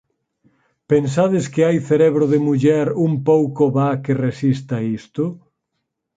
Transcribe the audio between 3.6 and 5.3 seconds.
va que resista isto?